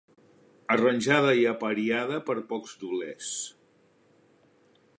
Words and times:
Arranjada 0.75 1.33
i 1.41 1.43
apariada 1.51 2.17
per 2.29 2.37
pocs 2.53 2.73
doblers. 2.85 3.29